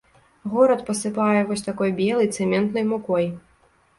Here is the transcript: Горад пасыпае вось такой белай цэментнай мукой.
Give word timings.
Горад 0.53 0.79
пасыпае 0.87 1.41
вось 1.49 1.65
такой 1.67 1.93
белай 2.01 2.31
цэментнай 2.39 2.85
мукой. 2.95 3.25